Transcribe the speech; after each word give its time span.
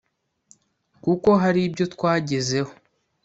kuko 1.03 1.29
hari 1.41 1.59
ibyo 1.67 1.85
twagezeho 1.93 2.71